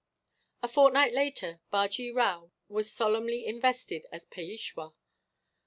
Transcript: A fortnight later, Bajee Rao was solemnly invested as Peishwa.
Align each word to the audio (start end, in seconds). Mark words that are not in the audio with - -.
A 0.63 0.67
fortnight 0.67 1.13
later, 1.13 1.61
Bajee 1.71 2.09
Rao 2.09 2.49
was 2.67 2.91
solemnly 2.91 3.45
invested 3.45 4.07
as 4.11 4.25
Peishwa. 4.25 4.95